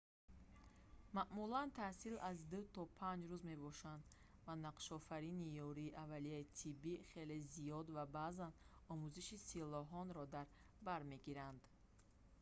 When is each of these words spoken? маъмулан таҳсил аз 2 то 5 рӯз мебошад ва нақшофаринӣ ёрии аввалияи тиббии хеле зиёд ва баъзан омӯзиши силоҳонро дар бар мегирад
маъмулан 1.15 1.69
таҳсил 1.79 2.15
аз 2.29 2.37
2 2.51 2.73
то 2.75 2.81
5 3.01 3.19
рӯз 3.29 3.41
мебошад 3.51 4.01
ва 4.45 4.53
нақшофаринӣ 4.65 5.45
ёрии 5.67 5.95
аввалияи 6.03 6.51
тиббии 6.57 7.03
хеле 7.09 7.37
зиёд 7.53 7.85
ва 7.95 8.03
баъзан 8.17 8.53
омӯзиши 8.93 9.37
силоҳонро 9.49 10.23
дар 10.35 10.47
бар 10.87 11.01
мегирад 11.11 11.57